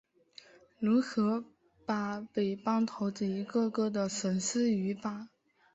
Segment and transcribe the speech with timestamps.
[0.79, 1.45] 如何
[1.85, 5.27] 把匪帮头子一个个地绳之于法？